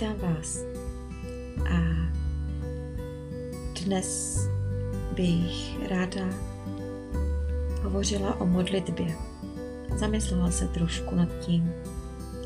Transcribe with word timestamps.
Vítám 0.00 0.16
vás 0.34 0.58
a 1.68 1.78
dnes 3.84 4.38
bych 5.14 5.88
ráda 5.90 6.24
hovořila 7.82 8.40
o 8.40 8.46
modlitbě. 8.46 9.16
Zamyslela 9.96 10.50
se 10.50 10.68
trošku 10.68 11.14
nad 11.14 11.28
tím 11.40 11.72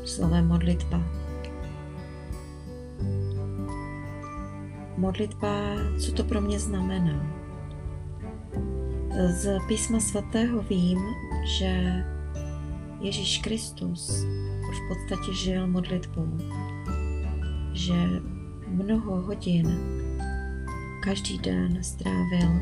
slovem 0.05 0.47
modlitba. 0.47 1.03
Modlitba, 4.97 5.75
co 5.99 6.11
to 6.11 6.23
pro 6.23 6.41
mě 6.41 6.59
znamená? 6.59 7.27
Z 9.29 9.59
písma 9.67 9.99
svatého 9.99 10.61
vím, 10.61 10.99
že 11.45 12.03
Ježíš 12.99 13.37
Kristus 13.37 14.25
v 14.61 14.87
podstatě 14.87 15.33
žil 15.33 15.67
modlitbou, 15.67 16.27
že 17.75 17.93
mnoho 18.67 19.21
hodin 19.21 19.79
každý 21.03 21.37
den 21.37 21.83
strávil 21.83 22.61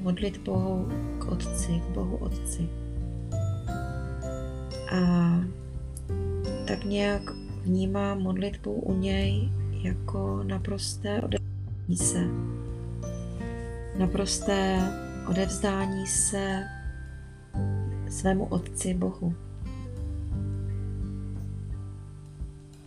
modlitbou 0.00 0.88
k 1.18 1.24
Otci, 1.24 1.72
k 1.72 1.94
Bohu 1.94 2.16
Otci. 2.16 2.68
A 4.92 5.00
tak 6.66 6.84
nějak 6.84 7.22
vnímám 7.62 8.22
modlitbu 8.22 8.72
u 8.72 8.94
něj 8.98 9.50
jako 9.82 10.42
naprosté 10.42 11.22
odevzdání 11.22 11.96
se. 11.96 12.24
Naprosté 13.98 14.78
odevzdání 15.28 16.06
se 16.06 16.64
svému 18.08 18.44
Otci 18.44 18.94
Bohu. 18.94 19.45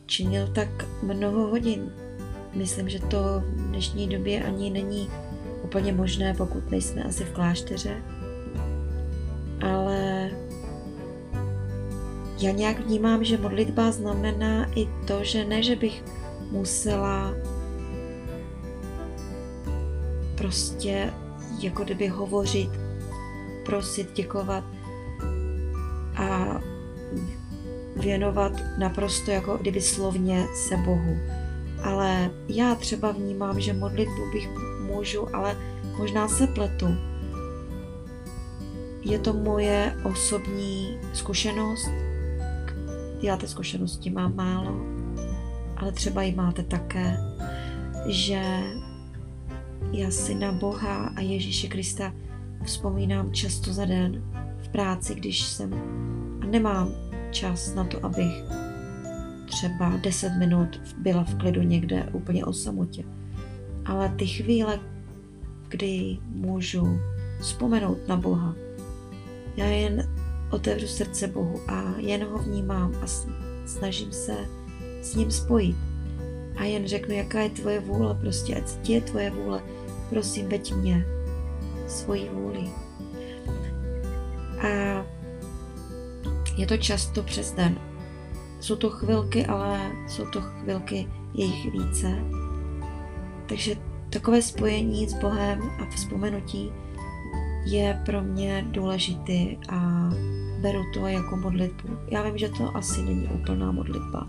Činil 0.10 0.48
tak 0.48 0.86
mnoho 1.04 1.48
hodin. 1.48 1.94
Myslím, 2.54 2.90
že 2.90 3.00
to 3.00 3.44
v 3.46 3.68
dnešní 3.70 4.08
době 4.10 4.44
ani 4.44 4.70
není 4.70 5.10
úplně 5.64 5.94
možné, 5.94 6.34
pokud 6.34 6.72
nejsme 6.72 7.04
asi 7.04 7.24
v 7.24 7.32
klášteře. 7.32 8.02
Ale 9.62 10.30
já 12.42 12.52
nějak 12.52 12.80
vnímám, 12.80 13.24
že 13.24 13.38
modlitba 13.38 13.92
znamená 13.92 14.72
i 14.76 14.90
to, 15.08 15.24
že 15.24 15.46
ne, 15.46 15.64
že 15.64 15.76
bych 15.76 16.04
musela 16.52 17.34
prostě 20.36 21.14
jako 21.60 21.84
kdyby 21.84 22.08
hovořit, 22.08 22.70
prosit, 23.66 24.14
děkovat 24.14 24.64
a 26.16 26.60
věnovat 28.00 28.52
naprosto 28.78 29.32
jako 29.32 29.58
kdyby 29.58 29.82
slovně 29.82 30.48
se 30.56 30.78
Bohu. 30.78 31.18
Ale 31.84 32.32
já 32.48 32.76
třeba 32.76 33.12
vnímám, 33.12 33.60
že 33.60 33.74
modlitbu 33.74 34.32
bych 34.32 34.50
můžu, 34.88 35.36
ale 35.36 35.58
možná 35.98 36.28
se 36.28 36.48
pletu. 36.48 36.88
Je 39.02 39.20
to 39.20 39.34
moje 39.34 39.96
osobní 40.04 41.00
zkušenost. 41.14 41.90
Já 43.22 43.38
té 43.38 43.48
zkušenosti 43.48 44.10
mám 44.10 44.36
málo, 44.36 44.82
ale 45.78 45.92
třeba 45.92 46.24
ji 46.24 46.36
máte 46.36 46.64
také, 46.64 47.18
že 48.08 48.42
já 49.92 50.12
si 50.12 50.36
na 50.36 50.52
Boha 50.52 51.12
a 51.16 51.22
Ježíše 51.22 51.68
Krista 51.68 52.14
vzpomínám 52.64 53.34
často 53.34 53.74
za 53.74 53.86
den 53.86 54.24
v 54.62 54.70
práci, 54.70 55.16
když 55.16 55.42
jsem 55.42 55.74
a 56.42 56.46
nemám 56.46 57.09
čas 57.32 57.76
na 57.76 57.84
to, 57.84 58.06
abych 58.06 58.44
třeba 59.46 59.98
10 59.98 60.30
minut 60.30 60.82
byla 60.98 61.24
v 61.24 61.36
klidu 61.36 61.62
někde 61.62 62.10
úplně 62.14 62.46
o 62.46 62.54
samotě. 62.54 63.04
Ale 63.86 64.10
ty 64.10 64.28
chvíle, 64.28 64.80
kdy 65.68 66.18
můžu 66.26 67.00
vzpomenout 67.42 68.08
na 68.08 68.18
Boha, 68.18 68.56
já 69.58 69.66
jen 69.66 70.10
otevřu 70.52 70.88
srdce 70.88 71.28
Bohu 71.28 71.60
a 71.68 71.94
jen 71.98 72.24
ho 72.24 72.38
vnímám 72.38 72.96
a 73.04 73.08
snažím 73.66 74.12
se 74.12 74.36
s 75.02 75.16
ním 75.16 75.32
spojit. 75.32 75.76
A 76.58 76.64
jen 76.64 76.88
řeknu, 76.88 77.16
jaká 77.16 77.40
je 77.40 77.50
tvoje 77.50 77.80
vůle, 77.80 78.16
prostě 78.16 78.56
ať 78.56 78.90
je 78.90 79.02
tvoje 79.02 79.30
vůle, 79.30 79.62
prosím, 80.10 80.50
veď 80.50 80.74
mě 80.74 81.06
svoji 81.88 82.30
vůli. 82.30 82.70
A 84.60 85.06
je 86.60 86.68
to 86.68 86.78
často 86.78 87.24
přes 87.24 87.52
den. 87.52 87.80
Jsou 88.60 88.76
to 88.76 88.90
chvilky, 88.90 89.46
ale 89.46 89.92
jsou 90.08 90.26
to 90.26 90.42
chvilky 90.42 91.08
jejich 91.34 91.72
více. 91.72 92.08
Takže 93.50 93.76
takové 94.10 94.42
spojení 94.42 95.10
s 95.10 95.14
Bohem 95.14 95.62
a 95.62 95.86
vzpomenutí 95.96 96.72
je 97.66 98.02
pro 98.06 98.22
mě 98.22 98.66
důležitý 98.72 99.58
a 99.70 100.10
beru 100.62 100.84
to 100.94 101.08
jako 101.08 101.38
modlitbu. 101.38 101.98
Já 102.12 102.24
vím, 102.24 102.38
že 102.38 102.50
to 102.50 102.78
asi 102.78 103.02
není 103.02 103.28
úplná 103.28 103.72
modlitba, 103.72 104.28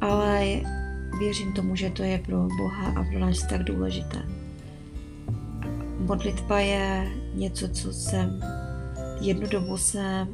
ale 0.00 0.60
věřím 1.18 1.52
tomu, 1.52 1.76
že 1.76 1.90
to 1.90 2.02
je 2.02 2.18
pro 2.18 2.48
Boha 2.58 2.88
a 2.88 3.04
pro 3.10 3.18
nás 3.18 3.46
tak 3.46 3.64
důležité. 3.64 4.22
Modlitba 5.98 6.60
je 6.60 7.12
něco, 7.34 7.68
co 7.68 7.92
jsem 7.92 8.40
jednu 9.20 9.48
dobu 9.48 9.76
jsem 9.76 10.28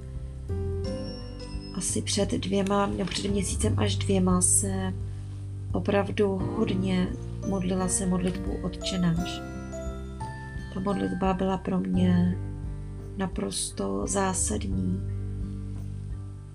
asi 1.78 2.02
před 2.02 2.30
dvěma, 2.30 2.86
nebo 2.86 3.10
před 3.10 3.30
měsícem 3.30 3.74
až 3.76 3.96
dvěma 3.96 4.40
se 4.40 4.94
opravdu 5.72 6.36
hodně 6.56 7.08
modlila 7.48 7.88
se 7.88 8.06
modlitbu 8.06 8.52
odčenáš. 8.62 9.40
Ta 10.74 10.80
modlitba 10.80 11.34
byla 11.34 11.58
pro 11.58 11.78
mě 11.80 12.38
naprosto 13.16 14.06
zásadní. 14.06 15.00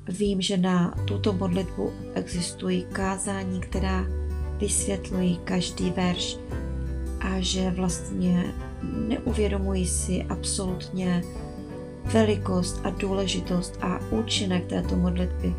Vím, 0.10 0.42
že 0.42 0.58
na 0.58 0.96
tuto 1.08 1.34
modlitbu 1.34 1.92
existují 2.14 2.86
kázání, 2.92 3.60
která 3.60 4.06
vysvětlují 4.58 5.40
každý 5.44 5.90
verš 5.90 6.38
a 7.20 7.40
že 7.40 7.72
vlastně 7.72 8.54
neuvědomují 9.08 9.88
si 9.88 10.24
absolutně 10.24 11.24
velikost 12.06 12.82
a 12.84 12.90
důležitost 12.90 13.78
a 13.82 14.00
účinek 14.10 14.66
této 14.66 14.96
modlitby, 14.96 15.56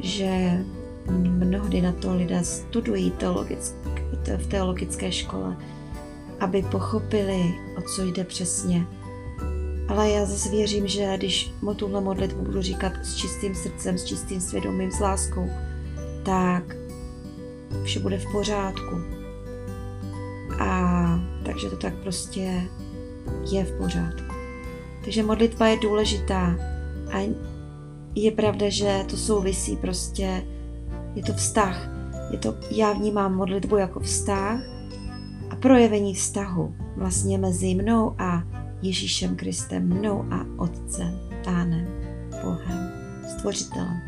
že 0.00 0.64
mnohdy 1.10 1.80
na 1.80 1.92
to 1.92 2.14
lidé 2.14 2.44
studují 2.44 3.12
v 4.36 4.46
teologické 4.46 5.12
škole, 5.12 5.56
aby 6.40 6.62
pochopili, 6.62 7.54
o 7.78 7.82
co 7.82 8.04
jde 8.04 8.24
přesně. 8.24 8.86
Ale 9.88 10.10
já 10.10 10.26
zase 10.26 10.50
věřím, 10.50 10.86
že 10.86 11.16
když 11.16 11.52
mu 11.62 11.74
tuhle 11.74 12.00
modlitbu 12.00 12.44
budu 12.44 12.62
říkat 12.62 12.92
s 13.02 13.14
čistým 13.14 13.54
srdcem, 13.54 13.98
s 13.98 14.04
čistým 14.04 14.40
svědomím, 14.40 14.90
s 14.90 15.00
láskou, 15.00 15.50
tak 16.22 16.76
vše 17.84 18.00
bude 18.00 18.18
v 18.18 18.32
pořádku. 18.32 18.96
A 20.60 21.20
takže 21.44 21.70
to 21.70 21.76
tak 21.76 21.94
prostě 21.94 22.62
je 23.50 23.64
v 23.64 23.78
pořádku. 23.78 24.29
Takže 25.04 25.22
modlitba 25.22 25.66
je 25.66 25.76
důležitá 25.76 26.56
a 27.12 27.34
je 28.14 28.30
pravda, 28.30 28.66
že 28.68 29.04
to 29.10 29.16
souvisí 29.16 29.76
prostě, 29.76 30.44
je 31.14 31.22
to 31.22 31.32
vztah. 31.32 31.90
Je 32.30 32.38
to, 32.38 32.54
já 32.70 32.92
vnímám 32.92 33.36
modlitbu 33.36 33.76
jako 33.76 34.00
vztah 34.00 34.60
a 35.50 35.56
projevení 35.56 36.14
vztahu 36.14 36.74
vlastně 36.96 37.38
mezi 37.38 37.74
mnou 37.74 38.14
a 38.18 38.42
Ježíšem 38.82 39.36
Kristem, 39.36 39.88
mnou 39.88 40.24
a 40.30 40.46
Otcem, 40.56 41.20
Pánem, 41.44 41.86
Bohem, 42.42 42.92
Stvořitelem. 43.28 44.00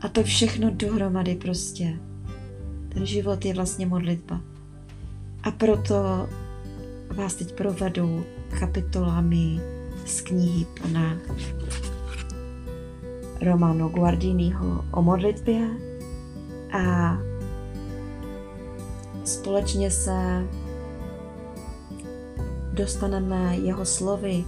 A 0.00 0.08
to 0.08 0.22
všechno 0.22 0.70
dohromady 0.70 1.34
prostě. 1.34 1.98
Ten 2.88 3.06
život 3.06 3.44
je 3.44 3.54
vlastně 3.54 3.86
modlitba. 3.86 4.40
A 5.42 5.50
proto 5.50 6.28
vás 7.12 7.34
teď 7.34 7.52
provedu 7.54 8.24
kapitolami 8.60 9.60
z 10.06 10.20
knihy 10.20 10.66
pana 10.82 11.16
Romano 13.42 13.88
Guardiniho 13.88 14.84
o 14.90 15.02
modlitbě 15.02 15.68
a 16.72 17.18
společně 19.24 19.90
se 19.90 20.46
dostaneme 22.72 23.56
jeho 23.56 23.84
slovy 23.84 24.44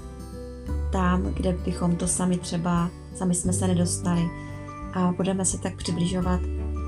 tam, 0.93 1.23
kde 1.23 1.53
bychom 1.53 1.97
to 1.97 2.09
sami 2.09 2.39
třeba, 2.39 2.91
sami 3.15 3.35
jsme 3.35 3.53
se 3.53 3.69
nedostali 3.69 4.23
a 4.95 5.13
budeme 5.17 5.45
se 5.45 5.59
tak 5.59 5.77
přibližovat 5.77 6.41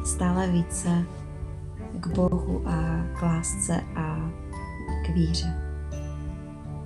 stále 0.04 0.48
více 0.48 1.04
k 2.00 2.06
Bohu 2.06 2.62
a 2.68 3.06
k 3.18 3.22
lásce 3.22 3.80
a 3.96 4.30
k 5.06 5.08
víře. 5.14 5.65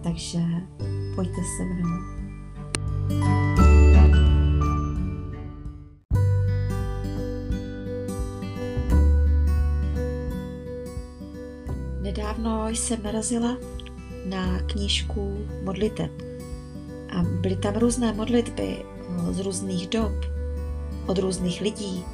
Takže 0.03 0.39
pojďte 1.15 1.41
se 1.57 1.65
mnou. 1.65 2.21
Nedávno 12.03 12.69
jsem 12.69 13.03
narazila 13.03 13.57
na 14.27 14.59
knížku 14.63 15.47
modliteb. 15.65 16.11
A 17.17 17.23
byly 17.23 17.57
tam 17.57 17.75
různé 17.75 18.13
modlitby 18.13 18.77
eh, 18.79 19.33
z 19.33 19.41
různých 19.41 19.89
dob, 19.89 20.13
od 21.07 21.19
různých 21.19 21.61
lidí. 21.61 22.05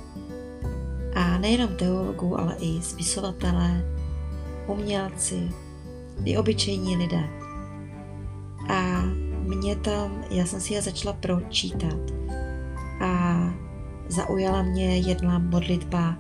A 1.15 1.39
nejenom 1.39 1.77
teologů, 1.77 2.41
ale 2.41 2.57
i 2.61 2.83
spisovatelé, 2.83 3.85
umělci, 4.67 5.51
i 6.25 6.37
obyčejní 6.39 6.97
lidé. 6.97 7.46
Tam, 9.83 10.25
já 10.31 10.47
jsem 10.47 10.61
si 10.61 10.75
je 10.75 10.83
začala 10.83 11.13
pročítat 11.13 12.13
a 13.01 13.41
zaujala 14.09 14.63
mě 14.63 14.99
jedna 14.99 15.39
modlitba 15.39 16.17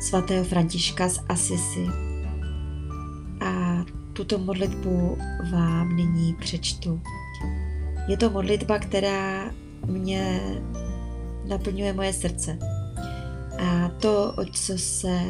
svatého 0.00 0.44
Františka 0.44 1.08
z 1.08 1.20
Asisi. 1.28 1.86
A 3.40 3.84
tuto 4.12 4.38
modlitbu 4.38 5.18
vám 5.52 5.96
nyní 5.96 6.34
přečtu. 6.34 7.00
Je 8.08 8.16
to 8.16 8.30
modlitba, 8.30 8.78
která 8.78 9.50
mě 9.86 10.40
naplňuje 11.48 11.92
moje 11.92 12.12
srdce. 12.12 12.58
A 13.58 13.88
to, 13.88 14.34
o 14.36 14.44
co 14.44 14.78
se 14.78 15.20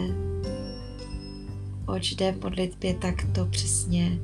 oč 1.87 2.13
jde 2.13 2.33
v 2.33 2.43
modlitbě, 2.43 2.95
tak 2.95 3.15
to 3.33 3.47
přesně 3.47 4.19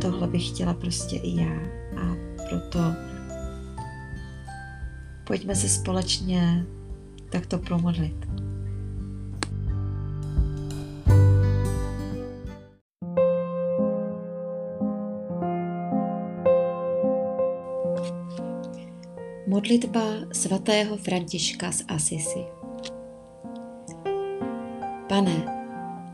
tohle 0.00 0.28
bych 0.28 0.48
chtěla 0.48 0.74
prostě 0.74 1.16
i 1.16 1.40
já. 1.40 1.56
A 1.96 2.16
proto 2.48 2.78
pojďme 5.26 5.54
se 5.54 5.68
společně 5.68 6.66
takto 7.30 7.58
promodlit. 7.58 8.26
Modlitba 19.48 20.00
svatého 20.32 20.96
Františka 20.96 21.72
z 21.72 21.82
Asisi 21.88 22.44
Pane, 25.08 25.46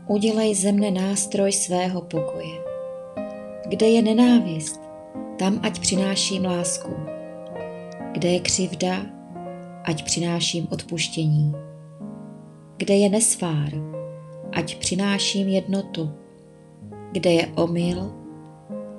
udělej 0.07 0.55
ze 0.55 0.71
mne 0.71 0.91
nástroj 0.91 1.51
svého 1.51 2.01
pokoje. 2.07 2.62
Kde 3.73 3.89
je 3.89 4.01
nenávist, 4.01 4.81
tam 5.39 5.59
ať 5.63 5.79
přináším 5.79 6.45
lásku. 6.45 6.95
Kde 8.11 8.29
je 8.29 8.39
křivda, 8.39 9.05
ať 9.83 10.03
přináším 10.03 10.67
odpuštění. 10.71 11.53
Kde 12.77 12.93
je 12.95 13.09
nesvár, 13.09 13.69
ať 14.51 14.75
přináším 14.75 15.47
jednotu. 15.47 16.11
Kde 17.11 17.31
je 17.31 17.47
omyl, 17.47 18.13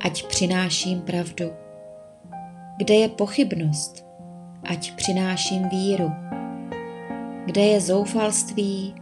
ať 0.01 0.27
přináším 0.27 1.01
pravdu. 1.01 1.51
Kde 2.77 2.95
je 2.95 3.09
pochybnost, 3.09 4.07
ať 4.63 4.95
přináším 4.95 5.69
víru. 5.69 6.13
Kde 7.45 7.63
je 7.63 7.81
zoufalství, 7.81 8.95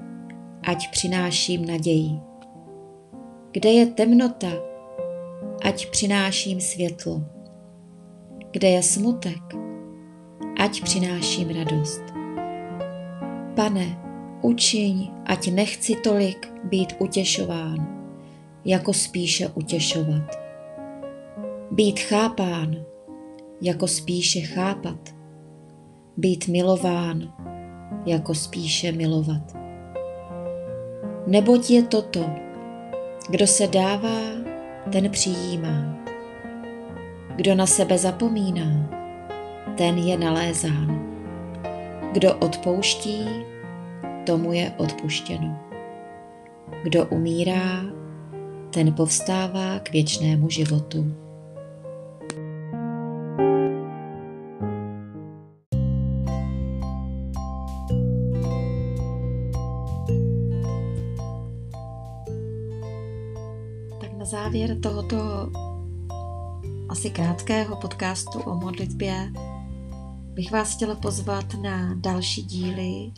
ať 0.62 0.90
přináším 0.90 1.66
naději. 1.66 2.20
Kde 3.52 3.70
je 3.70 3.86
temnota, 3.86 4.71
ať 5.64 5.90
přináším 5.90 6.60
světlo. 6.60 7.22
Kde 8.50 8.68
je 8.68 8.82
smutek, 8.82 9.42
ať 10.58 10.82
přináším 10.82 11.48
radost. 11.48 12.02
Pane, 13.56 13.98
učiň, 14.42 15.10
ať 15.26 15.50
nechci 15.50 15.94
tolik 15.94 16.52
být 16.64 16.92
utěšován, 16.98 18.06
jako 18.64 18.92
spíše 18.92 19.48
utěšovat. 19.48 20.38
Být 21.70 22.00
chápán, 22.00 22.76
jako 23.60 23.88
spíše 23.88 24.40
chápat. 24.40 25.14
Být 26.16 26.48
milován, 26.48 27.32
jako 28.06 28.34
spíše 28.34 28.92
milovat. 28.92 29.56
Neboť 31.26 31.70
je 31.70 31.82
toto, 31.82 32.30
kdo 33.30 33.46
se 33.46 33.66
dává, 33.66 34.42
ten 34.90 35.10
přijímá. 35.10 35.96
Kdo 37.36 37.54
na 37.54 37.66
sebe 37.66 37.98
zapomíná, 37.98 38.90
ten 39.76 39.98
je 39.98 40.18
nalézán. 40.18 41.02
Kdo 42.12 42.34
odpouští, 42.34 43.28
tomu 44.26 44.52
je 44.52 44.72
odpuštěno. 44.76 45.58
Kdo 46.82 47.06
umírá, 47.06 47.82
ten 48.70 48.94
povstává 48.94 49.78
k 49.78 49.92
věčnému 49.92 50.50
životu. 50.50 51.21
Tohoto 64.82 65.48
asi 66.88 67.10
krátkého 67.10 67.76
podcastu 67.76 68.40
o 68.40 68.54
modlitbě 68.54 69.32
bych 70.34 70.52
vás 70.52 70.74
chtěla 70.74 70.94
pozvat 70.94 71.54
na 71.54 71.94
další 71.94 72.42
díly, 72.42 73.12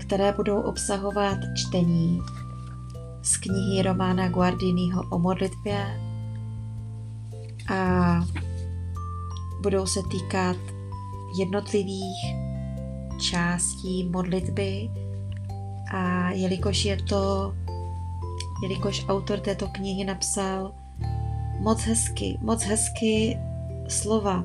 které 0.00 0.32
budou 0.32 0.60
obsahovat 0.60 1.38
čtení 1.56 2.20
z 3.22 3.36
knihy 3.36 3.82
Romána 3.82 4.28
Guardiniho 4.28 5.02
o 5.10 5.18
modlitbě 5.18 6.00
a 7.74 8.20
budou 9.62 9.86
se 9.86 10.00
týkat 10.10 10.56
jednotlivých 11.38 12.34
částí 13.20 14.04
modlitby. 14.04 14.90
A 15.92 16.30
jelikož 16.30 16.84
je 16.84 16.96
to 17.02 17.54
jelikož 18.62 19.04
autor 19.08 19.40
této 19.40 19.68
knihy 19.68 20.04
napsal 20.04 20.74
moc 21.60 21.80
hezky, 21.80 22.38
moc 22.40 22.62
hezky 22.62 23.38
slova. 23.88 24.44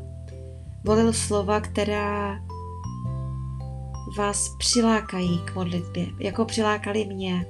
Volil 0.83 1.13
slova, 1.13 1.61
která 1.61 2.39
vás 4.17 4.49
přilákají 4.57 5.39
k 5.45 5.55
modlitbě, 5.55 6.07
jako 6.19 6.45
přilákali 6.45 7.05
mě. 7.05 7.45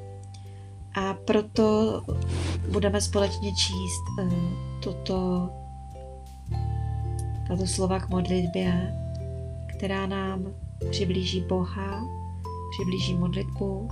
A 0.96 1.14
proto 1.14 2.02
budeme 2.72 3.02
společně 3.02 3.52
číst 3.52 4.04
uh, 4.22 4.34
toto, 4.84 5.50
tato 7.48 7.68
slova 7.68 8.00
k 8.00 8.10
modlitbě, 8.10 8.94
která 9.68 10.06
nám 10.08 10.54
přiblíží 10.90 11.42
Boha, 11.42 12.02
přiblíží 12.72 13.16
modlitbu 13.16 13.88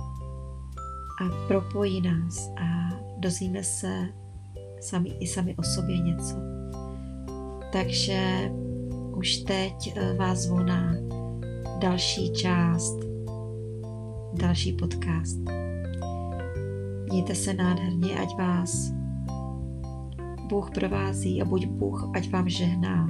a 1.20 1.46
propojí 1.48 2.00
nás 2.00 2.50
a 2.56 2.88
dozvíme 3.18 3.64
se 3.64 4.08
sami 4.80 5.08
i 5.20 5.26
sami 5.26 5.56
o 5.56 5.62
sobě 5.62 5.98
něco. 5.98 6.36
Takže 7.72 8.50
už 9.16 9.36
teď 9.36 9.92
eh, 9.96 10.14
vás 10.14 10.38
zvu 10.38 10.58
další 11.78 12.32
část, 12.32 12.98
další 14.34 14.72
podcast. 14.72 15.38
Mějte 17.10 17.34
se 17.34 17.54
nádherně, 17.54 18.18
ať 18.18 18.38
vás 18.38 18.92
Bůh 20.48 20.70
provází 20.70 21.42
a 21.42 21.44
buď 21.44 21.66
Bůh, 21.66 22.10
ať 22.14 22.30
vám 22.30 22.48
žehná, 22.48 23.08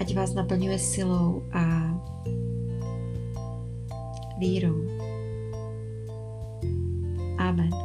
ať 0.00 0.14
vás 0.14 0.34
naplňuje 0.34 0.78
silou 0.78 1.42
a 1.52 1.62
vírou. 4.38 5.01
Amen. 7.52 7.81